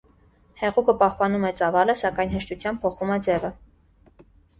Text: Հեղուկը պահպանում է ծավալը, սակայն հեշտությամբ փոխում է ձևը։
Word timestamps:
Հեղուկը 0.59 0.93
պահպանում 1.01 1.43
է 1.49 1.51
ծավալը, 1.59 1.95
սակայն 2.03 2.33
հեշտությամբ 2.37 2.81
փոխում 2.87 3.13
է 3.17 3.19
ձևը։ 3.29 3.53